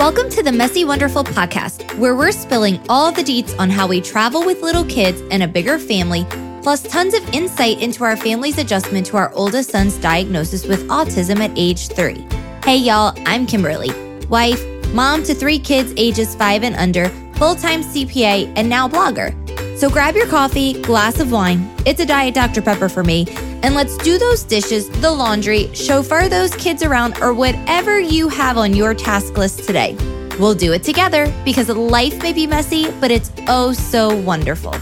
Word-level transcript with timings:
Welcome 0.00 0.30
to 0.30 0.42
the 0.42 0.50
Messy 0.50 0.86
Wonderful 0.86 1.24
podcast, 1.24 1.94
where 1.98 2.16
we're 2.16 2.32
spilling 2.32 2.80
all 2.88 3.12
the 3.12 3.22
deets 3.22 3.54
on 3.58 3.68
how 3.68 3.86
we 3.86 4.00
travel 4.00 4.46
with 4.46 4.62
little 4.62 4.86
kids 4.86 5.20
and 5.30 5.42
a 5.42 5.46
bigger 5.46 5.78
family, 5.78 6.24
plus 6.62 6.80
tons 6.84 7.12
of 7.12 7.22
insight 7.34 7.82
into 7.82 8.02
our 8.04 8.16
family's 8.16 8.56
adjustment 8.56 9.04
to 9.08 9.18
our 9.18 9.30
oldest 9.34 9.68
son's 9.68 9.98
diagnosis 9.98 10.66
with 10.66 10.88
autism 10.88 11.40
at 11.40 11.52
age 11.54 11.88
three. 11.88 12.26
Hey, 12.64 12.78
y'all, 12.78 13.12
I'm 13.26 13.46
Kimberly, 13.46 13.90
wife, 14.28 14.64
mom 14.94 15.22
to 15.24 15.34
three 15.34 15.58
kids 15.58 15.92
ages 15.98 16.34
five 16.34 16.64
and 16.64 16.76
under, 16.76 17.10
full 17.34 17.54
time 17.54 17.82
CPA, 17.82 18.54
and 18.56 18.70
now 18.70 18.88
blogger. 18.88 19.36
So 19.78 19.90
grab 19.90 20.16
your 20.16 20.28
coffee, 20.28 20.80
glass 20.80 21.20
of 21.20 21.30
wine, 21.30 21.70
it's 21.84 22.00
a 22.00 22.06
Diet 22.06 22.34
Dr. 22.34 22.62
Pepper 22.62 22.88
for 22.88 23.04
me 23.04 23.26
and 23.62 23.74
let's 23.74 23.96
do 23.98 24.18
those 24.18 24.42
dishes, 24.42 24.88
the 25.00 25.10
laundry, 25.10 25.72
chauffeur 25.74 26.28
those 26.28 26.54
kids 26.56 26.82
around, 26.82 27.18
or 27.20 27.34
whatever 27.34 28.00
you 28.00 28.28
have 28.28 28.56
on 28.56 28.74
your 28.74 28.94
task 28.94 29.36
list 29.36 29.64
today. 29.64 29.96
We'll 30.38 30.54
do 30.54 30.72
it 30.72 30.82
together 30.82 31.32
because 31.44 31.68
life 31.68 32.22
may 32.22 32.32
be 32.32 32.46
messy, 32.46 32.90
but 32.92 33.10
it's 33.10 33.30
oh 33.48 33.72
so 33.72 34.16
wonderful. 34.20 34.74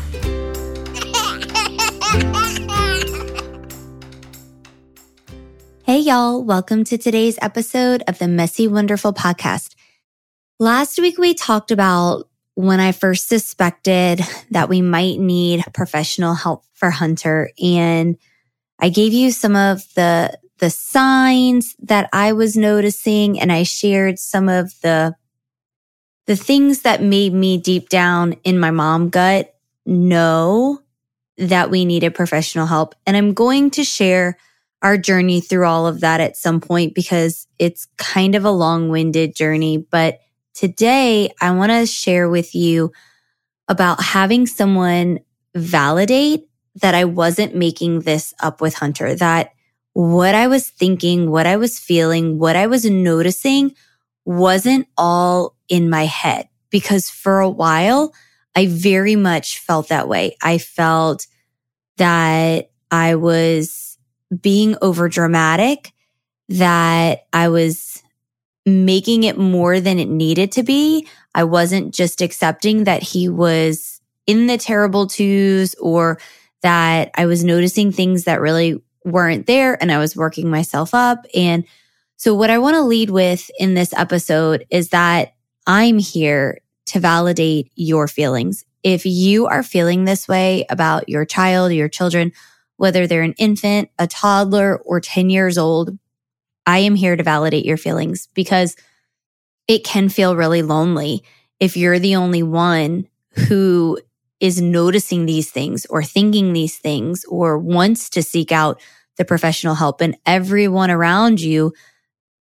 Hey, 5.84 6.00
y'all, 6.00 6.44
welcome 6.44 6.84
to 6.84 6.98
today's 6.98 7.38
episode 7.40 8.04
of 8.06 8.18
the 8.18 8.28
Messy 8.28 8.68
Wonderful 8.68 9.14
podcast. 9.14 9.74
Last 10.60 10.98
week, 11.00 11.18
we 11.18 11.32
talked 11.34 11.70
about 11.70 12.28
when 12.54 12.78
I 12.78 12.92
first 12.92 13.28
suspected 13.28 14.20
that 14.50 14.68
we 14.68 14.82
might 14.82 15.18
need 15.18 15.64
professional 15.72 16.34
help 16.34 16.64
for 16.74 16.90
Hunter 16.90 17.50
and 17.58 18.18
I 18.78 18.88
gave 18.88 19.12
you 19.12 19.30
some 19.30 19.56
of 19.56 19.82
the, 19.94 20.38
the 20.58 20.70
signs 20.70 21.74
that 21.80 22.08
I 22.12 22.32
was 22.32 22.56
noticing 22.56 23.40
and 23.40 23.50
I 23.52 23.62
shared 23.62 24.18
some 24.18 24.48
of 24.48 24.72
the, 24.82 25.14
the 26.26 26.36
things 26.36 26.82
that 26.82 27.02
made 27.02 27.32
me 27.32 27.58
deep 27.58 27.88
down 27.88 28.34
in 28.44 28.58
my 28.58 28.70
mom 28.70 29.08
gut 29.08 29.54
know 29.86 30.80
that 31.38 31.70
we 31.70 31.84
needed 31.84 32.14
professional 32.14 32.66
help. 32.66 32.94
And 33.06 33.16
I'm 33.16 33.32
going 33.32 33.70
to 33.70 33.84
share 33.84 34.36
our 34.82 34.96
journey 34.96 35.40
through 35.40 35.66
all 35.66 35.86
of 35.86 36.00
that 36.00 36.20
at 36.20 36.36
some 36.36 36.60
point 36.60 36.94
because 36.94 37.46
it's 37.58 37.86
kind 37.96 38.34
of 38.34 38.44
a 38.44 38.50
long 38.50 38.88
winded 38.90 39.34
journey. 39.34 39.78
But 39.78 40.20
today 40.54 41.30
I 41.40 41.50
want 41.52 41.72
to 41.72 41.86
share 41.86 42.28
with 42.28 42.54
you 42.54 42.92
about 43.68 44.02
having 44.02 44.46
someone 44.46 45.20
validate 45.54 46.47
that 46.80 46.94
I 46.94 47.04
wasn't 47.04 47.54
making 47.54 48.00
this 48.00 48.34
up 48.40 48.60
with 48.60 48.74
Hunter, 48.74 49.14
that 49.16 49.52
what 49.92 50.34
I 50.34 50.46
was 50.46 50.68
thinking, 50.68 51.30
what 51.30 51.46
I 51.46 51.56
was 51.56 51.78
feeling, 51.78 52.38
what 52.38 52.56
I 52.56 52.66
was 52.66 52.84
noticing 52.84 53.74
wasn't 54.24 54.86
all 54.96 55.56
in 55.68 55.90
my 55.90 56.04
head. 56.04 56.48
Because 56.70 57.08
for 57.08 57.40
a 57.40 57.48
while, 57.48 58.12
I 58.54 58.66
very 58.66 59.16
much 59.16 59.58
felt 59.58 59.88
that 59.88 60.08
way. 60.08 60.36
I 60.42 60.58
felt 60.58 61.26
that 61.96 62.70
I 62.90 63.14
was 63.14 63.98
being 64.42 64.76
over 64.82 65.08
dramatic, 65.08 65.92
that 66.48 67.26
I 67.32 67.48
was 67.48 68.02
making 68.66 69.24
it 69.24 69.38
more 69.38 69.80
than 69.80 69.98
it 69.98 70.08
needed 70.08 70.52
to 70.52 70.62
be. 70.62 71.08
I 71.34 71.44
wasn't 71.44 71.94
just 71.94 72.20
accepting 72.20 72.84
that 72.84 73.02
he 73.02 73.28
was 73.28 74.00
in 74.26 74.46
the 74.46 74.58
terrible 74.58 75.06
twos 75.06 75.74
or 75.76 76.18
that 76.62 77.10
I 77.14 77.26
was 77.26 77.44
noticing 77.44 77.92
things 77.92 78.24
that 78.24 78.40
really 78.40 78.82
weren't 79.04 79.46
there 79.46 79.80
and 79.80 79.90
I 79.90 79.98
was 79.98 80.16
working 80.16 80.50
myself 80.50 80.94
up. 80.94 81.24
And 81.34 81.64
so, 82.16 82.34
what 82.34 82.50
I 82.50 82.58
want 82.58 82.74
to 82.74 82.82
lead 82.82 83.10
with 83.10 83.50
in 83.58 83.74
this 83.74 83.92
episode 83.92 84.66
is 84.70 84.88
that 84.90 85.34
I'm 85.66 85.98
here 85.98 86.60
to 86.86 87.00
validate 87.00 87.70
your 87.74 88.08
feelings. 88.08 88.64
If 88.82 89.04
you 89.06 89.46
are 89.46 89.62
feeling 89.62 90.04
this 90.04 90.26
way 90.26 90.66
about 90.70 91.08
your 91.08 91.24
child, 91.24 91.72
your 91.72 91.88
children, 91.88 92.32
whether 92.76 93.06
they're 93.06 93.22
an 93.22 93.34
infant, 93.38 93.90
a 93.98 94.06
toddler, 94.06 94.78
or 94.78 95.00
10 95.00 95.30
years 95.30 95.58
old, 95.58 95.98
I 96.66 96.78
am 96.78 96.94
here 96.94 97.16
to 97.16 97.22
validate 97.22 97.64
your 97.64 97.76
feelings 97.76 98.28
because 98.34 98.76
it 99.66 99.84
can 99.84 100.08
feel 100.08 100.34
really 100.34 100.62
lonely 100.62 101.22
if 101.60 101.76
you're 101.76 101.98
the 101.98 102.16
only 102.16 102.42
one 102.42 103.06
who 103.48 103.98
is 104.40 104.60
noticing 104.60 105.26
these 105.26 105.50
things 105.50 105.86
or 105.86 106.02
thinking 106.02 106.52
these 106.52 106.76
things 106.76 107.24
or 107.28 107.58
wants 107.58 108.10
to 108.10 108.22
seek 108.22 108.52
out 108.52 108.80
the 109.16 109.24
professional 109.24 109.74
help 109.74 110.00
and 110.00 110.16
everyone 110.26 110.90
around 110.90 111.40
you 111.40 111.72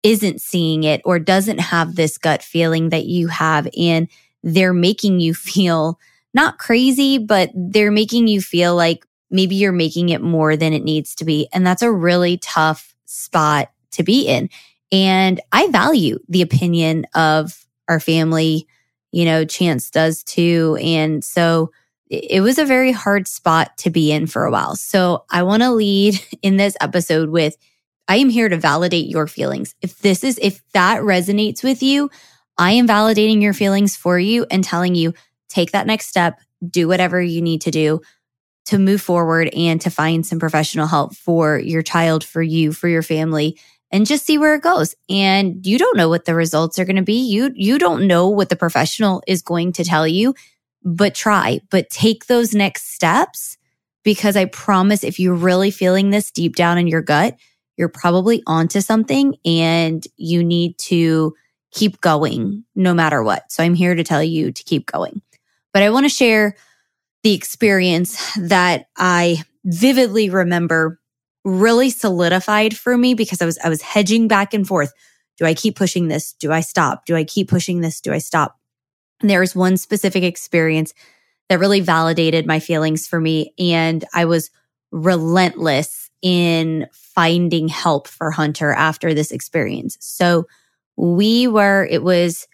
isn't 0.04 0.42
seeing 0.42 0.84
it 0.84 1.02
or 1.06 1.18
doesn't 1.20 1.60
have 1.60 1.96
this 1.96 2.18
gut 2.18 2.44
feeling 2.44 2.90
that 2.90 3.06
you 3.06 3.28
have 3.28 3.68
and 3.78 4.08
they're 4.44 4.74
making 4.74 5.20
you 5.20 5.34
feel 5.34 6.00
not 6.34 6.58
crazy 6.58 7.18
but 7.18 7.50
they're 7.56 7.92
making 7.92 8.28
you 8.28 8.42
feel 8.42 8.76
like 8.76 9.06
maybe 9.32 9.56
you're 9.56 9.72
making 9.72 10.10
it 10.10 10.22
more 10.22 10.56
than 10.56 10.74
it 10.74 10.84
needs 10.84 11.16
to 11.16 11.26
be. 11.26 11.48
And 11.54 11.66
that's 11.66 11.82
a 11.82 11.92
really 11.92 12.38
tough 12.38 12.96
spot 13.06 13.72
to 13.92 14.04
be 14.04 14.28
in. 14.28 14.50
And 14.92 15.42
i 15.52 15.68
value 15.68 16.20
the 16.30 16.42
opinion 16.42 17.06
of 17.16 17.66
our 17.88 18.00
family 18.00 18.68
you 19.12 19.26
know 19.26 19.46
chance 19.46 19.90
does 19.90 20.24
too. 20.24 20.78
And 20.82 21.24
so 21.24 21.72
it 22.10 22.42
was 22.42 22.58
a 22.58 22.66
very 22.66 22.92
hard 22.92 23.28
spot 23.28 23.78
to 23.80 23.90
be 23.90 24.12
in 24.12 24.28
for 24.28 24.46
a 24.46 24.52
while. 24.52 24.76
So 24.76 25.26
I 25.32 25.44
want 25.44 25.64
to 25.64 25.72
lead 25.72 26.20
in 26.42 26.58
this 26.58 26.76
episode 26.82 27.30
with 27.30 27.56
I 28.08 28.18
am 28.18 28.30
here 28.30 28.50
to 28.50 28.58
validate 28.58 29.08
your 29.08 29.26
feelings. 29.26 29.74
If 29.82 30.00
this 30.00 30.24
is, 30.24 30.38
if 30.42 30.62
that 30.74 31.02
resonates 31.02 31.64
with 31.64 31.82
you, 31.82 32.12
I 32.58 32.72
am 32.74 32.88
validating 32.88 33.42
your 33.42 33.54
feelings 33.54 33.96
for 33.96 34.20
you 34.20 34.46
and 34.52 34.64
telling 34.64 34.94
you 34.94 35.14
take 35.50 35.72
that 35.72 35.88
next 35.88 36.08
step, 36.08 36.40
do 36.68 36.88
whatever 36.88 37.22
you 37.22 37.42
need 37.42 37.62
to 37.62 37.72
do 37.72 38.02
to 38.66 38.78
move 38.78 39.02
forward 39.02 39.48
and 39.56 39.82
to 39.82 39.90
find 39.90 40.26
some 40.26 40.40
professional 40.40 40.88
help 40.88 41.16
for 41.16 41.60
your 41.60 41.82
child, 41.82 42.24
for 42.24 42.42
you, 42.42 42.74
for 42.74 42.88
your 42.88 43.04
family 43.04 43.58
and 43.92 44.06
just 44.06 44.26
see 44.26 44.38
where 44.38 44.56
it 44.56 44.62
goes. 44.62 44.96
And 45.10 45.66
you 45.66 45.78
don't 45.78 45.98
know 45.98 46.10
what 46.10 46.26
the 46.26 46.36
results 46.36 46.80
are 46.80 46.86
going 46.86 46.96
to 46.96 47.02
be. 47.02 47.30
You 47.30 47.52
you 47.56 47.78
don't 47.78 48.08
know 48.08 48.28
what 48.28 48.50
the 48.50 48.56
professional 48.56 49.24
is 49.28 49.42
going 49.42 49.74
to 49.74 49.84
tell 49.84 50.08
you 50.08 50.36
but 50.86 51.16
try, 51.16 51.60
but 51.72 51.90
take 51.90 52.28
those 52.28 52.54
next 52.54 52.94
steps 52.94 53.58
because 54.04 54.38
I 54.38 54.46
promise 54.46 55.04
if 55.04 55.20
you're 55.20 55.34
really 55.34 55.72
feeling 55.72 56.12
this 56.12 56.32
deep 56.32 56.56
down 56.56 56.78
in 56.78 56.88
your 56.88 57.02
gut, 57.02 57.36
you're 57.76 57.90
probably 57.90 58.44
onto 58.46 58.80
something 58.80 59.36
and 59.44 60.06
you 60.16 60.44
need 60.44 60.78
to 60.78 61.34
keep 61.72 62.00
going 62.00 62.64
no 62.76 62.94
matter 62.94 63.22
what. 63.24 63.52
So 63.52 63.64
I'm 63.64 63.74
here 63.74 63.96
to 63.96 64.04
tell 64.04 64.24
you 64.24 64.52
to 64.52 64.64
keep 64.64 64.86
going. 64.86 65.22
But 65.74 65.82
I 65.82 65.90
want 65.90 66.06
to 66.06 66.10
share 66.10 66.56
the 67.24 67.34
experience 67.34 68.34
that 68.36 68.86
I 68.96 69.44
vividly 69.66 70.30
remember 70.30 71.00
really 71.44 71.90
solidified 71.90 72.78
for 72.78 72.96
me 72.96 73.14
because 73.14 73.42
I 73.42 73.46
was 73.46 73.58
I 73.64 73.70
was 73.70 73.82
hedging 73.82 74.28
back 74.28 74.54
and 74.54 74.68
forth. 74.68 74.94
Do 75.38 75.46
I 75.46 75.54
keep 75.54 75.76
pushing 75.76 76.08
this? 76.08 76.34
Do 76.34 76.52
I 76.52 76.62
stop? 76.62 77.06
Do 77.06 77.16
I 77.16 77.24
keep 77.24 77.50
pushing 77.50 77.82
this? 77.82 78.00
Do 78.00 78.14
I 78.14 78.20
stop? 78.20 78.58
There 79.22 79.40
was 79.40 79.56
one 79.56 79.78
specific 79.78 80.24
experience 80.24 80.94
that 81.50 81.60
really 81.60 81.82
validated 81.82 82.46
my 82.46 82.60
feelings 82.60 83.08
for 83.08 83.20
me. 83.20 83.54
And 83.60 84.04
I 84.14 84.26
was 84.26 84.50
relentless 84.92 86.10
in 86.22 86.88
finding 86.92 87.68
help 87.68 88.08
for 88.08 88.32
Hunter 88.32 88.72
after 88.72 89.14
this 89.14 89.32
experience. 89.32 89.98
So 90.00 90.48
we 90.98 91.48
were, 91.48 91.88
it 91.90 92.04
was, 92.04 92.48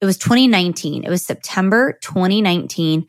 it 0.00 0.06
was 0.06 0.18
2019. 0.18 1.04
It 1.04 1.10
was 1.10 1.24
September 1.24 1.98
2019. 2.02 3.06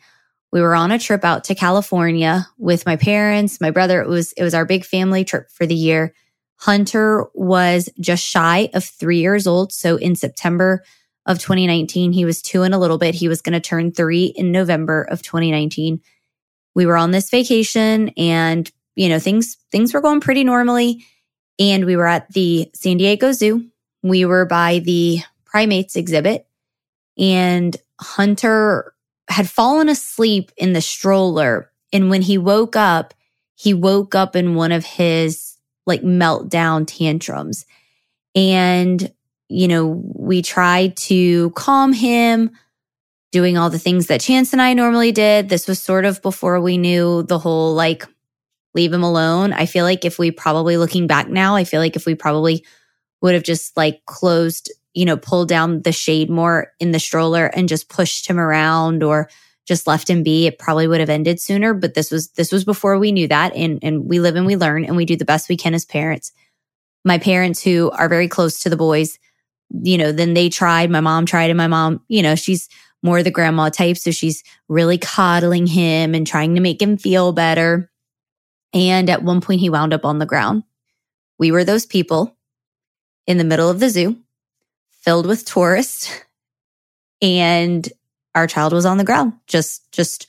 We 0.51 0.62
were 0.62 0.75
on 0.75 0.91
a 0.91 1.00
trip 1.00 1.25
out 1.25 1.44
to 1.46 1.56
California 1.56 2.47
with 2.57 2.85
my 2.85 2.96
parents, 2.96 3.62
my 3.62 3.72
brother. 3.72 4.01
It 4.01 4.07
was, 4.07 4.31
it 4.34 4.44
was 4.44 4.53
our 4.53 4.66
big 4.66 4.85
family 4.85 5.23
trip 5.23 5.51
for 5.51 5.66
the 5.66 5.75
year. 5.75 6.13
Hunter 6.56 7.26
was 7.34 7.90
just 7.99 8.26
shy 8.26 8.70
of 8.73 8.84
three 8.84 9.20
years 9.20 9.46
old. 9.46 9.72
So 9.72 9.97
in 9.97 10.16
September 10.16 10.84
of 11.28 11.40
2019. 11.40 12.14
He 12.14 12.26
was 12.26 12.41
two 12.41 12.64
and 12.64 12.74
a 12.74 12.78
little 12.79 12.97
bit. 12.97 13.14
He 13.14 13.28
was 13.28 13.41
going 13.41 13.53
to 13.53 13.59
turn 13.59 13.91
three 13.91 14.26
in 14.26 14.52
November 14.52 15.03
of 15.03 15.22
2019. 15.22 16.02
We 16.74 16.85
were 16.85 16.97
on 16.97 17.12
this 17.12 17.29
vacation 17.29 18.09
and, 18.18 18.72
you 18.96 19.09
know, 19.09 19.20
things, 19.20 19.58
things 19.72 19.94
were 19.94 20.02
going 20.02 20.22
pretty 20.22 20.44
normally. 20.44 21.06
And 21.59 21.85
we 21.85 21.96
were 21.96 22.08
at 22.08 22.32
the 22.34 22.70
San 22.74 22.97
Diego 22.97 23.32
Zoo. 23.34 23.68
We 24.02 24.26
were 24.26 24.46
by 24.46 24.79
the 24.79 25.20
primates 25.46 25.96
exhibit 25.96 26.47
and 27.18 27.76
Hunter 28.00 28.94
had 29.29 29.50
fallen 29.50 29.90
asleep 29.90 30.52
in 30.56 30.74
the 30.74 30.82
stroller. 30.82 31.72
And 31.91 32.09
when 32.09 32.22
he 32.22 32.38
woke 32.38 32.76
up, 32.76 33.14
he 33.56 33.74
woke 33.74 34.16
up 34.16 34.35
in 34.35 34.56
one 34.56 34.72
of 34.72 34.85
his 34.85 35.58
like 35.85 36.03
meltdown 36.03 36.85
tantrums. 36.85 37.66
And 38.35 39.12
you 39.49 39.67
know, 39.67 40.02
we 40.16 40.41
tried 40.41 40.97
to 40.97 41.52
calm 41.52 41.94
him, 41.94 42.52
doing 43.32 43.58
all 43.58 43.70
the 43.70 43.79
things 43.79 44.08
that 44.08 44.22
Chance 44.22 44.53
and 44.53 44.61
I 44.61 44.73
normally 44.73 45.11
did. 45.11 45.49
This 45.49 45.67
was 45.67 45.82
sort 45.82 46.05
of 46.05 46.22
before 46.22 46.61
we 46.61 46.78
knew 46.78 47.23
the 47.23 47.40
whole 47.40 47.73
like, 47.73 48.05
leave 48.73 48.94
him 48.94 49.03
alone. 49.03 49.53
I 49.53 49.66
feel 49.66 49.84
like 49.84 50.05
if 50.05 50.20
we 50.20 50.32
probably 50.32 50.78
looking 50.78 51.08
back 51.08 51.28
now, 51.29 51.55
I 51.55 51.64
feel 51.64 51.82
like 51.82 51.96
if 51.96 52.05
we 52.05 52.16
probably 52.16 52.66
would 53.22 53.34
have 53.34 53.44
just 53.44 53.76
like 53.76 54.05
closed, 54.05 54.72
you 54.94 55.03
know, 55.05 55.17
pulled 55.17 55.50
down 55.50 55.82
the 55.82 55.91
shade 55.91 56.29
more 56.29 56.72
in 56.79 56.91
the 56.91 57.00
stroller 57.00 57.47
and 57.47 57.67
just 57.67 57.90
pushed 57.90 58.28
him 58.28 58.40
around 58.40 59.03
or 59.03 59.29
just 59.67 59.88
left 59.88 60.09
him 60.09 60.23
be, 60.23 60.47
it 60.47 60.59
probably 60.59 60.88
would 60.88 61.00
have 61.00 61.09
ended 61.09 61.41
sooner. 61.41 61.73
But 61.73 61.93
this 61.93 62.11
was 62.11 62.29
this 62.29 62.52
was 62.52 62.64
before 62.64 62.97
we 62.97 63.11
knew 63.11 63.28
that. 63.28 63.55
And 63.55 63.79
and 63.82 64.08
we 64.08 64.20
live 64.20 64.35
and 64.35 64.46
we 64.46 64.55
learn 64.55 64.85
and 64.85 64.96
we 64.96 65.05
do 65.05 65.16
the 65.16 65.26
best 65.26 65.50
we 65.50 65.58
can 65.58 65.73
as 65.73 65.84
parents. 65.84 66.32
My 67.03 67.17
parents 67.17 67.61
who 67.61 67.90
are 67.91 68.09
very 68.09 68.28
close 68.28 68.59
to 68.61 68.70
the 68.70 68.78
boys, 68.78 69.20
you 69.69 69.97
know, 69.97 70.11
then 70.11 70.34
they 70.34 70.49
tried. 70.49 70.90
My 70.90 71.02
mom 71.02 71.25
tried, 71.25 71.49
and 71.49 71.58
my 71.58 71.67
mom, 71.67 72.02
you 72.08 72.22
know, 72.22 72.35
she's 72.35 72.69
more 73.03 73.23
the 73.23 73.31
grandma 73.31 73.69
type. 73.69 73.97
So 73.97 74.11
she's 74.11 74.43
really 74.67 74.97
coddling 74.97 75.67
him 75.67 76.16
and 76.16 76.25
trying 76.25 76.55
to 76.55 76.61
make 76.61 76.81
him 76.81 76.97
feel 76.97 77.31
better. 77.31 77.91
And 78.73 79.09
at 79.09 79.23
one 79.23 79.41
point, 79.41 79.61
he 79.61 79.69
wound 79.69 79.93
up 79.93 80.05
on 80.05 80.19
the 80.19 80.25
ground. 80.25 80.64
We 81.40 81.52
were 81.52 81.64
those 81.64 81.85
people 81.85 82.35
in 83.25 83.37
the 83.37 83.43
middle 83.43 83.69
of 83.69 83.79
the 83.79 83.90
zoo, 83.90 84.17
filled 84.91 85.25
with 85.25 85.46
tourists, 85.46 86.11
and 87.22 87.87
our 88.35 88.47
child 88.47 88.73
was 88.73 88.85
on 88.85 88.97
the 88.97 89.03
ground, 89.03 89.34
just, 89.47 89.91
just 89.91 90.28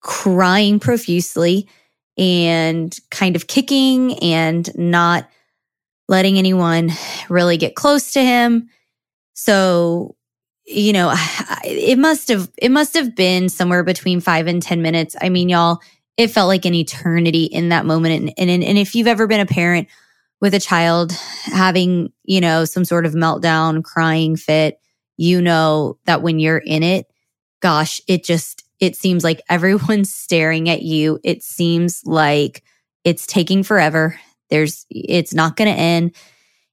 crying 0.00 0.78
profusely 0.78 1.68
and 2.16 2.96
kind 3.10 3.36
of 3.36 3.46
kicking 3.46 4.18
and 4.20 4.76
not 4.76 5.28
letting 6.08 6.38
anyone 6.38 6.90
really 7.28 7.56
get 7.56 7.74
close 7.74 8.12
to 8.12 8.22
him. 8.22 8.68
So 9.34 10.16
you 10.68 10.92
know, 10.92 11.12
it 11.64 11.98
must 11.98 12.28
have 12.28 12.50
it 12.58 12.70
must 12.70 12.94
have 12.94 13.16
been 13.16 13.48
somewhere 13.48 13.82
between 13.82 14.20
5 14.20 14.46
and 14.46 14.62
10 14.62 14.82
minutes. 14.82 15.16
I 15.20 15.28
mean, 15.28 15.48
y'all, 15.48 15.80
it 16.16 16.28
felt 16.28 16.48
like 16.48 16.64
an 16.64 16.74
eternity 16.74 17.44
in 17.44 17.70
that 17.70 17.86
moment 17.86 18.34
and 18.38 18.50
and, 18.50 18.62
and 18.64 18.78
if 18.78 18.94
you've 18.94 19.06
ever 19.06 19.26
been 19.26 19.40
a 19.40 19.46
parent 19.46 19.88
with 20.40 20.54
a 20.54 20.60
child 20.60 21.12
having, 21.44 22.12
you 22.24 22.40
know, 22.40 22.64
some 22.64 22.84
sort 22.84 23.06
of 23.06 23.14
meltdown, 23.14 23.82
crying 23.82 24.36
fit, 24.36 24.78
you 25.16 25.42
know 25.42 25.98
that 26.04 26.22
when 26.22 26.38
you're 26.38 26.58
in 26.58 26.82
it, 26.84 27.06
gosh, 27.60 28.00
it 28.06 28.24
just 28.24 28.64
it 28.78 28.94
seems 28.94 29.24
like 29.24 29.42
everyone's 29.48 30.12
staring 30.12 30.68
at 30.68 30.82
you. 30.82 31.18
It 31.24 31.42
seems 31.42 32.02
like 32.04 32.62
it's 33.04 33.26
taking 33.26 33.62
forever. 33.62 34.18
There's 34.50 34.86
it's 34.90 35.34
not 35.34 35.56
going 35.56 35.72
to 35.72 35.80
end 35.80 36.16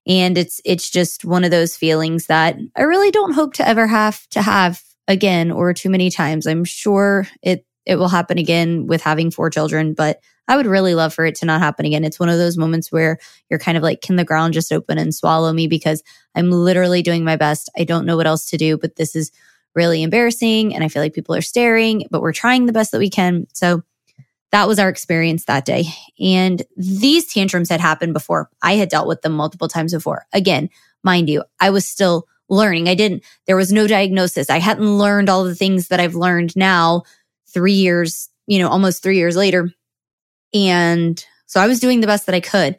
and 0.08 0.38
it's 0.38 0.62
it's 0.66 0.90
just 0.90 1.26
one 1.26 1.44
of 1.44 1.52
those 1.52 1.76
feelings 1.76 2.28
that 2.28 2.58
I 2.76 2.84
really 2.84 3.12
don't 3.12 3.34
hope 3.34 3.54
to 3.56 3.68
ever 3.68 3.88
have 3.88 4.28
to 4.30 4.42
have 4.42 4.82
again 5.08 5.52
or 5.52 5.74
too 5.74 5.90
many 5.90 6.10
times. 6.10 6.48
I'm 6.48 6.66
sure 6.66 7.28
it 7.42 7.66
it 7.86 7.98
will 7.98 8.10
happen 8.10 8.38
again 8.38 8.88
with 8.88 9.02
having 9.02 9.30
four 9.30 9.50
children, 9.50 9.94
but 9.94 10.20
I 10.48 10.58
would 10.58 10.66
really 10.66 10.96
love 10.96 11.14
for 11.14 11.26
it 11.26 11.36
to 11.36 11.46
not 11.46 11.62
happen 11.62 11.86
again. 11.86 12.04
It's 12.04 12.20
one 12.20 12.30
of 12.30 12.38
those 12.38 12.58
moments 12.58 12.92
where 12.92 13.18
you're 13.50 13.60
kind 13.60 13.78
of 13.78 13.84
like, 13.84 14.02
can 14.02 14.16
the 14.16 14.26
ground 14.26 14.54
just 14.54 14.72
open 14.72 14.98
and 14.98 15.14
swallow 15.14 15.52
me? 15.54 15.68
Because 15.68 16.04
I'm 16.36 16.52
literally 16.52 17.02
doing 17.02 17.24
my 17.24 17.36
best. 17.36 17.70
I 17.78 17.84
don't 17.84 18.06
know 18.06 18.18
what 18.18 18.28
else 18.28 18.50
to 18.50 18.58
do, 18.58 18.78
but 18.78 18.96
this 18.96 19.16
is 19.16 19.32
really 19.76 20.04
embarrassing. 20.04 20.74
And 20.74 20.84
I 20.84 20.88
feel 20.88 21.02
like 21.02 21.14
people 21.14 21.36
are 21.36 21.42
staring, 21.42 22.06
but 22.12 22.22
we're 22.22 22.34
trying 22.34 22.66
the 22.66 22.74
best 22.74 22.92
that 22.92 23.00
we 23.00 23.10
can. 23.10 23.48
So 23.54 23.84
that 24.52 24.68
was 24.68 24.80
our 24.80 24.90
experience 24.90 25.46
that 25.46 25.66
day. 25.66 25.86
And 26.20 26.64
these 26.78 27.34
tantrums 27.34 27.70
had 27.70 27.82
happened 27.82 28.14
before. 28.14 28.50
I 28.62 28.74
had 28.74 28.90
dealt 28.90 29.08
with 29.08 29.22
them 29.22 29.34
multiple 29.34 29.68
times 29.68 29.94
before. 29.94 30.26
Again, 30.34 30.70
mind 31.04 31.30
you, 31.30 31.44
I 31.60 31.70
was 31.72 31.88
still 31.88 32.28
learning. 32.50 32.88
I 32.88 32.96
didn't, 32.96 33.24
there 33.48 33.56
was 33.56 33.72
no 33.72 33.88
diagnosis. 33.88 34.50
I 34.50 34.60
hadn't 34.60 34.98
learned 34.98 35.30
all 35.30 35.44
the 35.44 35.56
things 35.56 35.88
that 35.90 36.00
I've 36.00 36.16
learned 36.16 36.56
now, 36.56 37.04
three 37.48 37.74
years, 37.74 38.30
you 38.48 38.60
know, 38.60 38.70
almost 38.70 39.02
three 39.02 39.18
years 39.18 39.36
later. 39.36 39.72
And 40.54 41.24
so 41.48 41.60
I 41.60 41.68
was 41.68 41.80
doing 41.80 42.02
the 42.02 42.08
best 42.08 42.26
that 42.28 42.36
I 42.36 42.40
could. 42.40 42.78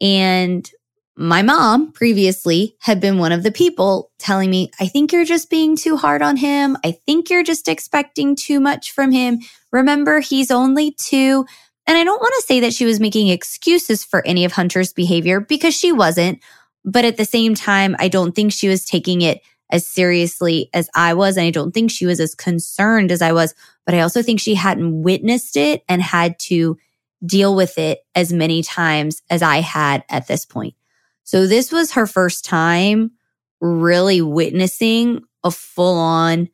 And 0.00 0.68
my 1.16 1.42
mom 1.42 1.92
previously 1.92 2.76
had 2.80 3.00
been 3.00 3.18
one 3.18 3.30
of 3.30 3.44
the 3.44 3.52
people 3.52 4.10
telling 4.18 4.50
me, 4.50 4.70
I 4.80 4.86
think 4.86 5.12
you're 5.12 5.24
just 5.24 5.48
being 5.48 5.76
too 5.76 5.96
hard 5.96 6.22
on 6.22 6.36
him. 6.36 6.76
I 6.84 6.90
think 6.90 7.30
you're 7.30 7.44
just 7.44 7.68
expecting 7.68 8.34
too 8.34 8.58
much 8.58 8.90
from 8.92 9.12
him. 9.12 9.40
Remember, 9.70 10.20
he's 10.20 10.50
only 10.50 10.90
two. 10.92 11.46
And 11.86 11.96
I 11.96 12.02
don't 12.02 12.20
want 12.20 12.34
to 12.36 12.46
say 12.46 12.60
that 12.60 12.72
she 12.72 12.84
was 12.84 12.98
making 12.98 13.28
excuses 13.28 14.04
for 14.04 14.26
any 14.26 14.44
of 14.44 14.52
Hunter's 14.52 14.92
behavior 14.92 15.40
because 15.40 15.74
she 15.74 15.92
wasn't. 15.92 16.40
But 16.84 17.04
at 17.04 17.16
the 17.16 17.24
same 17.24 17.54
time, 17.54 17.94
I 17.98 18.08
don't 18.08 18.34
think 18.34 18.52
she 18.52 18.68
was 18.68 18.84
taking 18.84 19.22
it 19.22 19.40
as 19.70 19.86
seriously 19.86 20.68
as 20.74 20.88
I 20.96 21.14
was. 21.14 21.36
And 21.36 21.46
I 21.46 21.50
don't 21.50 21.72
think 21.72 21.90
she 21.90 22.06
was 22.06 22.18
as 22.18 22.34
concerned 22.34 23.12
as 23.12 23.22
I 23.22 23.32
was. 23.32 23.54
But 23.86 23.94
I 23.94 24.00
also 24.00 24.22
think 24.22 24.40
she 24.40 24.54
hadn't 24.54 25.02
witnessed 25.02 25.56
it 25.56 25.84
and 25.88 26.02
had 26.02 26.38
to 26.40 26.76
deal 27.24 27.54
with 27.54 27.78
it 27.78 28.00
as 28.14 28.32
many 28.32 28.62
times 28.62 29.22
as 29.30 29.42
I 29.42 29.60
had 29.60 30.04
at 30.08 30.26
this 30.26 30.44
point. 30.44 30.74
So 31.24 31.46
this 31.46 31.72
was 31.72 31.92
her 31.92 32.06
first 32.06 32.44
time 32.44 33.12
really 33.60 34.20
witnessing 34.20 35.24
a 35.42 35.50
full 35.50 35.98
on 35.98 36.48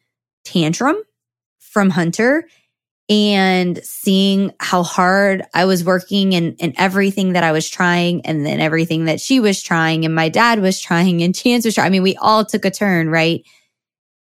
tantrum 0.44 0.96
from 1.58 1.90
Hunter 1.90 2.48
and 3.08 3.78
seeing 3.82 4.52
how 4.60 4.84
hard 4.84 5.42
I 5.52 5.64
was 5.64 5.82
working 5.82 6.34
and, 6.34 6.54
and 6.60 6.72
everything 6.76 7.32
that 7.32 7.42
I 7.42 7.50
was 7.50 7.68
trying, 7.68 8.24
and 8.24 8.46
then 8.46 8.60
everything 8.60 9.06
that 9.06 9.20
she 9.20 9.40
was 9.40 9.60
trying, 9.60 10.04
and 10.04 10.14
my 10.14 10.28
dad 10.28 10.60
was 10.60 10.80
trying, 10.80 11.20
and 11.20 11.34
Chance 11.34 11.64
was 11.64 11.74
trying. 11.74 11.86
I 11.86 11.90
mean, 11.90 12.04
we 12.04 12.14
all 12.16 12.44
took 12.44 12.64
a 12.64 12.70
turn, 12.70 13.10
right? 13.10 13.42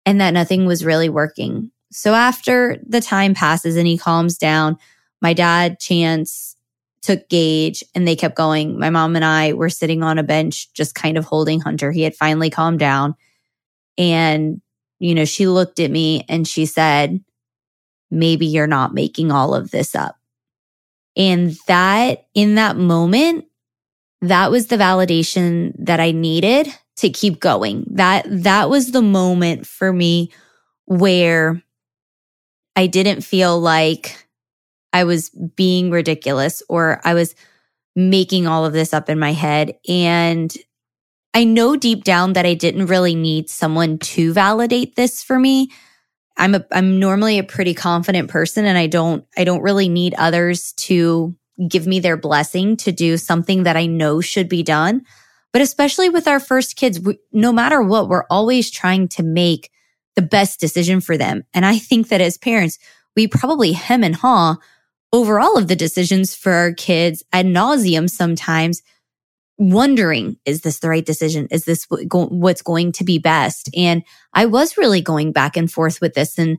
And 0.07 0.23
that 0.23 0.33
nothing 0.33 0.65
was 0.65 0.87
really 0.87 1.11
working. 1.11 1.71
So 1.93 2.15
after 2.15 2.79
the 2.87 3.03
time 3.03 3.35
passes 3.35 3.77
and 3.77 3.87
he 3.87 3.99
calms 3.99 4.39
down, 4.39 4.79
my 5.21 5.35
dad, 5.35 5.79
Chance, 5.79 6.57
took 7.09 7.31
Gage 7.31 7.83
and 7.95 8.07
they 8.07 8.15
kept 8.15 8.37
going. 8.37 8.79
My 8.79 8.91
mom 8.91 9.17
and 9.17 9.25
I 9.25 9.55
were 9.55 9.71
sitting 9.71 10.03
on 10.03 10.19
a 10.19 10.23
bench, 10.23 10.71
just 10.75 10.95
kind 10.95 11.17
of 11.17 11.25
holding 11.25 11.59
Hunter. 11.59 11.91
He 11.91 12.03
had 12.03 12.15
finally 12.15 12.51
calmed 12.51 12.81
down. 12.81 13.15
And, 13.97 14.61
you 14.99 15.15
know, 15.15 15.25
she 15.25 15.47
looked 15.47 15.81
at 15.81 15.91
me 15.91 16.27
and 16.29 16.47
she 16.47 16.67
said, 16.67 17.25
maybe 18.11 18.45
you're 18.45 18.67
not 18.67 18.93
making 18.93 19.33
all 19.33 19.55
of 19.55 19.71
this 19.71 19.95
up. 19.95 20.17
And 21.17 21.57
that, 21.67 22.27
in 22.35 22.57
that 22.57 22.77
moment, 22.77 23.47
that 24.21 24.51
was 24.51 24.67
the 24.67 24.77
validation 24.77 25.73
that 25.79 26.01
I 26.01 26.11
needed 26.11 26.69
to 26.97 27.09
keep 27.09 27.41
going. 27.41 27.87
That, 27.93 28.27
that 28.29 28.69
was 28.69 28.93
the 28.93 29.01
moment 29.01 29.67
for 29.67 29.95
me 29.95 30.31
where 30.85 31.63
I 32.77 32.87
didn't 32.87 33.23
feel 33.23 33.59
like 33.59 34.28
I 34.93 35.05
was 35.05 35.31
being 35.31 35.91
ridiculous 35.91 36.63
or 36.69 37.01
I 37.05 37.15
was 37.15 37.35
making 37.95 38.47
all 38.47 38.65
of 38.65 38.73
this 38.73 38.95
up 38.95 39.11
in 39.11 39.19
my 39.19 39.33
head. 39.33 39.77
And 39.89 40.55
I 41.35 41.45
know 41.45 41.77
deep 41.77 42.05
down 42.05 42.35
that 42.35 42.47
I 42.47 42.55
didn't 42.55 42.87
really 42.87 43.15
need 43.15 43.51
someone 43.51 43.99
to 43.99 44.33
validate 44.33 44.97
this 44.97 45.23
for 45.23 45.39
me. 45.39 45.71
I'm 46.37 46.55
a 46.55 46.65
I'm 46.73 47.01
normally 47.01 47.39
a 47.39 47.45
pretty 47.45 47.75
confident 47.75 48.31
person 48.31 48.65
and 48.65 48.79
I 48.79 48.87
don't 48.87 49.25
I 49.37 49.45
don't 49.45 49.63
really 49.63 49.89
need 49.89 50.15
others 50.15 50.73
to 50.75 51.37
give 51.69 51.87
me 51.87 51.99
their 51.99 52.17
blessing 52.17 52.77
to 52.77 52.93
do 52.93 53.17
something 53.17 53.65
that 53.65 53.77
I 53.77 53.87
know 53.87 54.21
should 54.21 54.49
be 54.49 54.63
done. 54.63 55.03
But 55.53 55.63
especially 55.63 56.09
with 56.09 56.29
our 56.29 56.39
first 56.39 56.77
kids, 56.77 57.01
we, 57.01 57.19
no 57.33 57.53
matter 57.53 57.83
what, 57.83 58.09
we're 58.09 58.27
always 58.31 58.71
trying 58.71 59.09
to 59.09 59.23
make 59.23 59.71
the 60.15 60.23
best 60.23 60.61
decision 60.61 61.01
for 61.01 61.17
them. 61.17 61.45
And 61.55 61.67
I 61.67 61.79
think 61.79 62.09
that 62.09 62.21
as 62.21 62.39
parents, 62.39 62.79
we 63.17 63.27
probably 63.27 63.73
hem 63.73 64.05
and 64.05 64.15
haw 64.15 64.57
over 65.13 65.41
all 65.41 65.57
of 65.57 65.69
the 65.69 65.77
decisions 65.77 66.35
for 66.35 66.53
our 66.53 66.73
kids 66.73 67.23
ad 67.33 67.47
nauseum 67.47 68.09
sometimes 68.11 68.83
wondering, 69.59 70.37
is 70.45 70.61
this 70.61 70.79
the 70.79 70.89
right 70.89 71.05
decision? 71.05 71.49
Is 71.51 71.65
this 71.65 71.87
what's 71.91 72.63
going 72.63 72.93
to 72.93 73.05
be 73.05 73.19
best? 73.19 73.69
And 73.77 74.05
I 74.33 74.47
was 74.47 74.79
really 74.79 75.01
going 75.01 75.33
back 75.33 75.57
and 75.57 75.71
forth 75.71 76.01
with 76.01 76.15
this. 76.15 76.39
And 76.39 76.59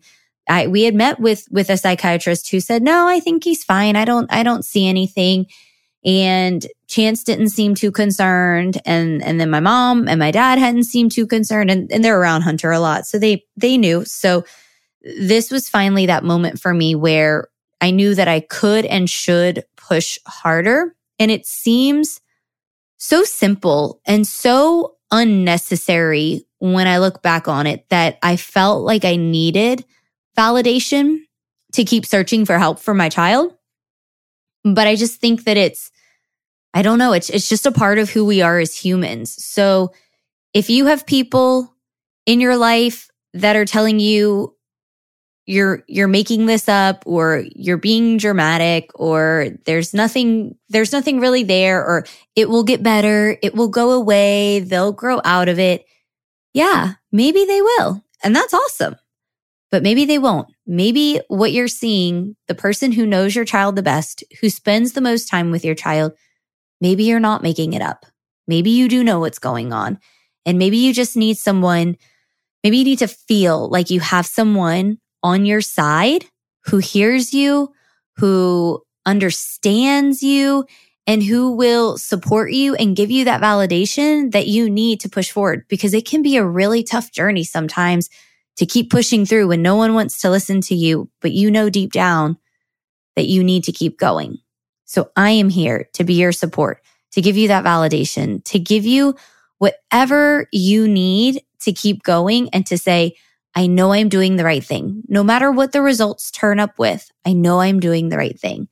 I, 0.50 0.68
we 0.68 0.84
had 0.84 0.96
met 0.96 1.20
with, 1.20 1.48
with 1.50 1.70
a 1.70 1.78
psychiatrist 1.78 2.50
who 2.50 2.60
said, 2.60 2.84
no, 2.84 3.08
I 3.08 3.20
think 3.20 3.44
he's 3.44 3.64
fine. 3.64 3.96
I 3.96 4.04
don't, 4.04 4.32
I 4.34 4.44
don't 4.44 4.66
see 4.66 4.88
anything. 4.88 5.46
And 6.04 6.66
Chance 6.88 7.24
didn't 7.24 7.50
seem 7.50 7.76
too 7.76 7.92
concerned. 7.92 8.82
And, 8.86 9.24
and 9.24 9.40
then 9.40 9.50
my 9.50 9.60
mom 9.60 10.08
and 10.08 10.20
my 10.20 10.32
dad 10.32 10.58
hadn't 10.58 10.86
seemed 10.86 11.12
too 11.12 11.28
concerned 11.28 11.70
and, 11.70 11.92
and 11.92 12.04
they're 12.04 12.20
around 12.20 12.42
Hunter 12.42 12.72
a 12.72 12.80
lot. 12.80 13.06
So 13.06 13.20
they, 13.20 13.46
they 13.56 13.78
knew. 13.78 14.04
So 14.06 14.44
this 15.20 15.52
was 15.52 15.70
finally 15.70 16.08
that 16.08 16.24
moment 16.24 16.60
for 16.60 16.74
me 16.74 16.96
where 16.96 17.48
I 17.82 17.92
knew 17.92 18.16
that 18.16 18.28
I 18.28 18.42
could 18.42 18.86
and 18.86 19.10
should 19.10 19.64
push 19.78 20.18
harder. 20.28 20.96
And 21.18 21.32
it 21.32 21.46
seems 21.46 22.22
so 22.98 23.24
simple 23.24 24.02
and 24.06 24.28
so 24.28 24.96
unnecessary 25.12 26.46
when 26.60 26.88
I 26.88 27.00
look 27.00 27.22
back 27.22 27.48
on 27.48 27.66
it 27.68 27.86
that 27.90 28.20
I 28.22 28.36
felt 28.36 28.84
like 28.84 29.06
I 29.06 29.16
needed 29.16 29.86
validation 30.38 31.20
to 31.74 31.86
keep 31.86 32.06
searching 32.06 32.46
for 32.46 32.58
help 32.58 32.80
for 32.80 32.94
my 32.94 33.10
child. 33.10 33.54
But 34.64 34.88
I 34.88 34.96
just 34.96 35.22
think 35.22 35.46
that 35.46 35.58
it's, 35.58 35.92
I 36.74 36.82
don't 36.82 37.00
know, 37.00 37.14
it's, 37.14 37.30
it's 37.30 37.48
just 37.48 37.66
a 37.66 37.72
part 37.72 37.98
of 37.98 38.10
who 38.10 38.26
we 38.26 38.42
are 38.42 38.60
as 38.60 38.76
humans. 38.76 39.44
So 39.44 39.94
if 40.54 40.70
you 40.70 40.88
have 40.88 41.06
people 41.06 41.74
in 42.26 42.42
your 42.42 42.58
life 42.58 43.10
that 43.34 43.56
are 43.56 43.66
telling 43.66 44.00
you 44.00 44.56
you're 45.50 45.84
you're 45.88 46.08
making 46.08 46.46
this 46.46 46.70
up 46.70 47.04
or 47.08 47.46
you're 47.56 47.78
being 47.78 48.18
dramatic 48.18 48.90
or 48.96 49.50
there's 49.66 49.94
nothing 49.94 50.56
there's 50.70 50.94
nothing 50.94 51.20
really 51.20 51.44
there 51.44 51.84
or 51.84 52.06
it 52.36 52.50
will 52.50 52.64
get 52.64 52.84
better 52.84 53.38
it 53.44 53.56
will 53.56 53.70
go 53.70 53.92
away 53.92 54.60
they'll 54.62 54.94
grow 54.94 55.22
out 55.26 55.50
of 55.50 55.60
it 55.60 55.86
Yeah, 56.54 56.94
maybe 57.12 57.46
they 57.46 57.62
will. 57.62 58.04
And 58.24 58.36
that's 58.36 58.54
awesome. 58.54 58.96
But 59.72 59.84
maybe 59.84 60.06
they 60.06 60.18
won't. 60.18 60.48
Maybe 60.66 61.22
what 61.28 61.52
you're 61.52 61.68
seeing, 61.68 62.36
the 62.48 62.56
person 62.56 62.92
who 62.92 63.06
knows 63.06 63.36
your 63.36 63.46
child 63.46 63.76
the 63.76 63.84
best, 63.84 64.24
who 64.42 64.50
spends 64.50 64.94
the 64.94 65.02
most 65.02 65.30
time 65.30 65.52
with 65.52 65.64
your 65.64 65.76
child, 65.76 66.14
maybe 66.82 67.04
you're 67.04 67.20
not 67.20 67.44
making 67.44 67.74
it 67.74 67.82
up. 67.82 68.06
Maybe 68.48 68.72
you 68.72 68.88
do 68.90 69.04
know 69.04 69.20
what's 69.20 69.40
going 69.40 69.74
on. 69.74 70.00
And 70.46 70.58
maybe 70.58 70.78
you 70.78 70.94
just 70.94 71.16
need 71.16 71.38
someone, 71.38 71.98
maybe 72.64 72.78
you 72.78 72.84
need 72.86 73.00
to 73.00 73.08
feel 73.08 73.70
like 73.70 73.92
you 73.92 74.00
have 74.00 74.26
someone 74.26 74.98
on 75.24 75.46
your 75.46 75.62
side 75.62 76.26
who 76.66 76.78
hears 76.78 77.34
you, 77.34 77.74
who 78.18 78.82
understands 79.06 80.22
you, 80.22 80.66
and 81.08 81.24
who 81.24 81.52
will 81.52 81.98
support 81.98 82.52
you 82.52 82.76
and 82.76 82.96
give 82.96 83.10
you 83.10 83.26
that 83.26 83.42
validation 83.42 84.32
that 84.32 84.48
you 84.48 84.70
need 84.70 85.00
to 85.00 85.10
push 85.10 85.32
forward 85.32 85.66
because 85.68 85.94
it 85.94 86.06
can 86.06 86.22
be 86.22 86.38
a 86.38 86.46
really 86.46 86.84
tough 86.84 87.12
journey 87.12 87.44
sometimes 87.44 88.10
to 88.58 88.66
keep 88.66 88.92
pushing 88.92 89.26
through 89.26 89.48
when 89.48 89.62
no 89.62 89.76
one 89.76 89.94
wants 89.94 90.22
to 90.22 90.30
listen 90.30 90.62
to 90.62 90.76
you, 90.76 91.10
but 91.22 91.32
you 91.32 91.50
know 91.50 91.70
deep 91.70 91.92
down 91.92 92.38
that 93.16 93.26
you 93.26 93.44
need 93.44 93.64
to 93.64 93.72
keep 93.72 93.98
going. 93.98 94.38
So 94.86 95.10
I 95.16 95.32
am 95.32 95.50
here 95.50 95.90
to 95.94 96.04
be 96.04 96.14
your 96.14 96.32
support, 96.32 96.82
to 97.14 97.22
give 97.22 97.38
you 97.38 97.48
that 97.48 97.66
validation, 97.66 98.44
to 98.46 98.60
give 98.60 98.86
you 98.86 99.16
whatever 99.58 100.48
you 100.52 100.88
need 100.88 101.42
to 101.62 101.72
keep 101.72 102.04
going 102.04 102.50
and 102.50 102.66
to 102.68 102.78
say, 102.78 103.16
I 103.56 103.68
know 103.68 103.92
I'm 103.92 104.10
doing 104.10 104.36
the 104.36 104.44
right 104.46 104.64
thing. 104.64 105.04
No 105.08 105.24
matter 105.24 105.52
what 105.52 105.72
the 105.72 105.82
results 105.82 106.32
turn 106.32 106.60
up 106.60 106.78
with, 106.78 107.12
I 107.26 107.34
know 107.34 107.60
I'm 107.60 107.80
doing 107.80 108.10
the 108.10 108.18
right 108.18 108.40
thing. 108.40 108.68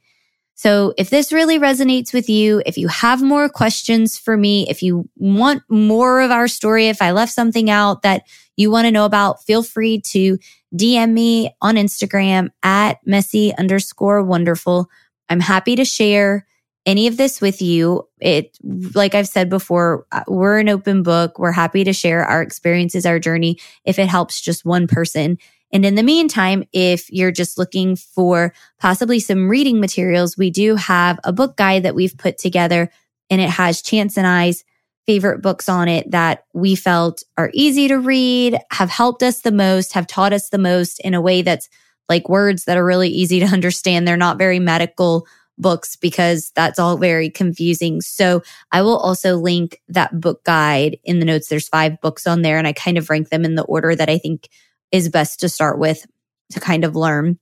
So 0.55 0.93
if 0.97 1.11
this 1.11 1.31
really 1.31 1.59
resonates 1.59 2.13
with 2.13 2.29
you, 2.29 2.63
if 2.65 2.77
you 2.77 2.87
have 2.87 3.21
more 3.21 3.47
questions 3.47 4.17
for 4.17 4.35
me, 4.35 4.67
if 4.67 4.81
you 4.81 5.07
want 5.15 5.61
more 5.69 6.19
of 6.19 6.31
our 6.31 6.47
story, 6.47 6.87
if 6.87 6.99
I 6.99 7.11
left 7.11 7.31
something 7.31 7.69
out 7.69 8.01
that 8.01 8.23
you 8.55 8.71
want 8.71 8.85
to 8.85 8.91
know 8.91 9.05
about, 9.05 9.43
feel 9.43 9.61
free 9.61 10.01
to 10.07 10.39
DM 10.75 11.13
me 11.13 11.55
on 11.61 11.75
Instagram 11.75 12.49
at 12.63 12.97
messy 13.05 13.55
underscore 13.55 14.23
wonderful. 14.23 14.89
I'm 15.29 15.41
happy 15.41 15.75
to 15.75 15.85
share 15.85 16.47
any 16.87 17.05
of 17.05 17.17
this 17.17 17.41
with 17.41 17.61
you. 17.61 18.07
It, 18.19 18.57
like 18.63 19.13
I've 19.13 19.27
said 19.27 19.49
before, 19.49 20.07
uh, 20.11 20.23
we're 20.27 20.57
an 20.57 20.69
open 20.69 21.03
book. 21.03 21.37
We're 21.37 21.51
happy 21.51 21.83
to 21.83 21.93
share 21.93 22.23
our 22.23 22.41
experiences, 22.41 23.05
our 23.05 23.19
journey, 23.19 23.59
if 23.85 23.99
it 23.99 24.07
helps 24.07 24.41
just 24.41 24.65
one 24.65 24.87
person. 24.87 25.37
And 25.73 25.85
in 25.85 25.95
the 25.95 26.03
meantime, 26.03 26.63
if 26.71 27.11
you're 27.11 27.31
just 27.31 27.57
looking 27.57 27.97
for 27.97 28.53
possibly 28.79 29.19
some 29.19 29.49
reading 29.49 29.81
materials, 29.81 30.37
we 30.37 30.49
do 30.49 30.75
have 30.77 31.19
a 31.25 31.33
book 31.33 31.57
guide 31.57 31.83
that 31.83 31.93
we've 31.93 32.17
put 32.17 32.37
together 32.37 32.89
and 33.29 33.41
it 33.41 33.49
has 33.49 33.81
Chance 33.81 34.17
and 34.17 34.25
I's 34.25 34.63
favorite 35.05 35.41
books 35.41 35.67
on 35.67 35.89
it 35.89 36.09
that 36.11 36.45
we 36.53 36.75
felt 36.75 37.21
are 37.37 37.51
easy 37.53 37.89
to 37.89 37.97
read, 37.97 38.57
have 38.71 38.89
helped 38.89 39.23
us 39.23 39.41
the 39.41 39.51
most, 39.51 39.93
have 39.93 40.07
taught 40.07 40.33
us 40.33 40.49
the 40.49 40.57
most 40.57 40.99
in 41.01 41.13
a 41.13 41.21
way 41.21 41.41
that's 41.41 41.69
like 42.07 42.29
words 42.29 42.63
that 42.63 42.77
are 42.77 42.85
really 42.85 43.09
easy 43.09 43.41
to 43.41 43.45
understand. 43.53 44.07
They're 44.07 44.15
not 44.15 44.37
very 44.37 44.59
medical 44.59 45.27
books 45.57 45.95
because 45.95 46.51
that's 46.55 46.79
all 46.79 46.97
very 46.97 47.29
confusing. 47.29 48.01
So 48.01 48.43
I 48.71 48.81
will 48.81 48.97
also 48.97 49.35
link 49.35 49.81
that 49.89 50.19
book 50.19 50.43
guide 50.43 50.97
in 51.03 51.19
the 51.19 51.25
notes. 51.25 51.47
There's 51.47 51.67
five 51.67 51.99
books 52.01 52.27
on 52.27 52.41
there 52.41 52.57
and 52.57 52.67
I 52.67 52.73
kind 52.73 52.97
of 52.97 53.09
rank 53.09 53.29
them 53.29 53.45
in 53.45 53.55
the 53.55 53.63
order 53.63 53.95
that 53.95 54.09
I 54.09 54.17
think 54.17 54.49
is 54.91 55.09
best 55.09 55.39
to 55.41 55.49
start 55.49 55.79
with 55.79 56.05
to 56.51 56.59
kind 56.59 56.83
of 56.83 56.95
learn. 56.95 57.39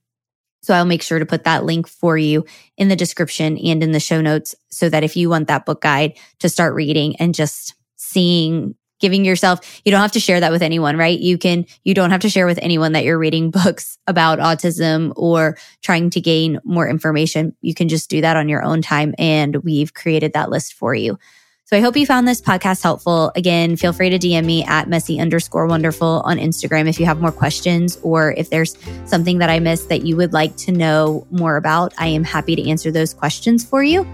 So 0.64 0.74
I'll 0.74 0.86
make 0.86 1.04
sure 1.04 1.20
to 1.20 1.28
put 1.28 1.44
that 1.44 1.64
link 1.64 1.88
for 1.88 2.18
you 2.18 2.46
in 2.76 2.88
the 2.88 2.96
description 2.96 3.58
and 3.58 3.84
in 3.84 3.92
the 3.92 4.00
show 4.00 4.20
notes 4.20 4.56
so 4.72 4.90
that 4.90 5.04
if 5.04 5.16
you 5.16 5.30
want 5.30 5.48
that 5.48 5.66
book 5.66 5.82
guide 5.82 6.18
to 6.40 6.50
start 6.50 6.74
reading 6.74 7.16
and 7.18 7.36
just 7.36 7.76
seeing 7.98 8.76
giving 9.06 9.24
yourself 9.24 9.82
you 9.86 9.92
don't 9.92 10.02
have 10.02 10.12
to 10.12 10.20
share 10.20 10.40
that 10.40 10.52
with 10.52 10.64
anyone 10.64 10.98
right 10.98 11.20
you 11.20 11.38
can 11.38 11.64
you 11.84 11.94
don't 11.94 12.10
have 12.10 12.22
to 12.22 12.30
share 12.30 12.48
with 12.48 12.58
anyone 12.64 12.94
that 12.94 13.04
you're 13.04 13.20
reading 13.20 13.52
books 13.64 14.00
about 14.08 14.40
autism 14.40 15.14
or 15.16 15.56
trying 15.84 16.10
to 16.10 16.20
gain 16.20 16.60
more 16.64 16.88
information 16.88 17.56
you 17.62 17.76
can 17.76 17.88
just 17.88 18.10
do 18.10 18.20
that 18.20 18.36
on 18.36 18.50
your 18.50 18.64
own 18.64 18.82
time 18.82 19.14
and 19.20 19.58
we've 19.58 19.94
created 19.94 20.34
that 20.34 20.50
list 20.50 20.74
for 20.74 20.96
you 20.96 21.20
so 21.68 21.76
I 21.76 21.80
hope 21.80 21.98
you 21.98 22.06
found 22.06 22.28
this 22.28 22.42
podcast 22.42 22.84
helpful. 22.84 23.32
Again, 23.36 23.76
feel 23.76 23.92
free 23.92 24.12
to 24.12 24.20
DM 24.20 24.46
me 24.46 24.64
at 24.66 24.88
messy 24.88 25.20
underscore 25.20 25.66
wonderful 25.66 26.22
on 26.24 26.38
Instagram 26.38 26.88
if 26.88 27.00
you 27.00 27.08
have 27.08 27.20
more 27.20 27.32
questions 27.32 27.98
or 28.04 28.34
if 28.34 28.52
there's 28.52 28.78
something 29.06 29.40
that 29.40 29.50
I 29.50 29.58
missed 29.58 29.90
that 29.90 30.06
you 30.06 30.16
would 30.16 30.32
like 30.32 30.56
to 30.58 30.72
know 30.72 31.26
more 31.32 31.58
about. 31.58 31.92
I 31.98 32.06
am 32.06 32.24
happy 32.24 32.56
to 32.56 32.70
answer 32.70 32.92
those 32.92 33.16
questions 33.16 33.66
for 33.66 33.82
you. 33.82 34.06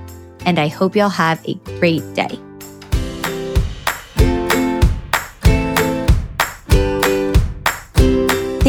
And 0.45 0.59
I 0.59 0.69
hope 0.69 0.95
y'all 0.95 1.09
have 1.09 1.45
a 1.45 1.55
great 1.77 2.13
day. 2.13 2.39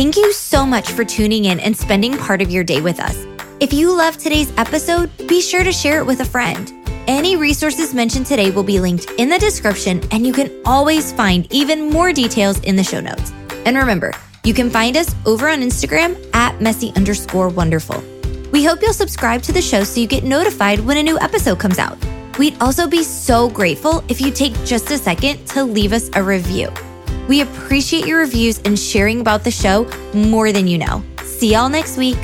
Thank 0.02 0.16
you 0.16 0.32
so 0.32 0.66
much 0.66 0.90
for 0.90 1.04
tuning 1.04 1.44
in 1.44 1.60
and 1.60 1.76
spending 1.76 2.18
part 2.18 2.42
of 2.42 2.50
your 2.50 2.64
day 2.64 2.80
with 2.80 2.98
us. 2.98 3.24
If 3.60 3.72
you 3.72 3.96
loved 3.96 4.18
today's 4.18 4.52
episode, 4.56 5.08
be 5.28 5.40
sure 5.40 5.62
to 5.62 5.70
share 5.70 6.00
it 6.00 6.04
with 6.04 6.18
a 6.18 6.24
friend. 6.24 6.72
Any 7.06 7.36
resources 7.36 7.94
mentioned 7.94 8.26
today 8.26 8.50
will 8.50 8.64
be 8.64 8.80
linked 8.80 9.08
in 9.18 9.28
the 9.28 9.38
description, 9.38 10.02
and 10.10 10.26
you 10.26 10.32
can 10.32 10.50
always 10.66 11.12
find 11.12 11.46
even 11.52 11.88
more 11.88 12.12
details 12.12 12.58
in 12.62 12.74
the 12.74 12.82
show 12.82 12.98
notes. 12.98 13.30
And 13.64 13.76
remember, 13.76 14.12
you 14.42 14.52
can 14.52 14.70
find 14.70 14.96
us 14.96 15.14
over 15.24 15.48
on 15.48 15.60
Instagram 15.60 16.18
at 16.34 16.60
messy 16.60 16.92
underscore 16.96 17.48
wonderful. 17.48 18.02
We 18.50 18.64
hope 18.64 18.82
you'll 18.82 18.94
subscribe 18.94 19.42
to 19.42 19.52
the 19.52 19.62
show 19.62 19.84
so 19.84 20.00
you 20.00 20.08
get 20.08 20.24
notified 20.24 20.80
when 20.80 20.96
a 20.96 21.02
new 21.04 21.16
episode 21.20 21.60
comes 21.60 21.78
out. 21.78 21.96
We'd 22.40 22.60
also 22.60 22.88
be 22.88 23.04
so 23.04 23.48
grateful 23.48 24.02
if 24.08 24.20
you 24.20 24.32
take 24.32 24.54
just 24.64 24.90
a 24.90 24.98
second 24.98 25.46
to 25.50 25.62
leave 25.62 25.92
us 25.92 26.10
a 26.14 26.22
review. 26.24 26.72
We 27.28 27.40
appreciate 27.40 28.06
your 28.06 28.20
reviews 28.20 28.58
and 28.64 28.78
sharing 28.78 29.20
about 29.20 29.44
the 29.44 29.50
show 29.50 29.90
more 30.14 30.52
than 30.52 30.66
you 30.66 30.78
know. 30.78 31.02
See 31.24 31.52
y'all 31.52 31.68
next 31.68 31.96
week. 31.96 32.18